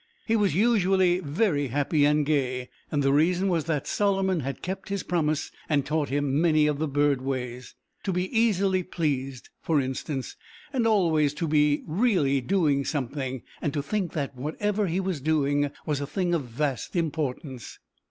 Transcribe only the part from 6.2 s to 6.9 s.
many of the